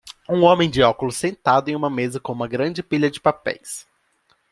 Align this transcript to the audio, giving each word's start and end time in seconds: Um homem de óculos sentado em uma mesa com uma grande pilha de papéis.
Um 0.27 0.41
homem 0.41 0.67
de 0.67 0.81
óculos 0.81 1.15
sentado 1.15 1.69
em 1.69 1.75
uma 1.75 1.87
mesa 1.87 2.19
com 2.19 2.33
uma 2.33 2.47
grande 2.47 2.81
pilha 2.81 3.11
de 3.11 3.21
papéis. 3.21 3.85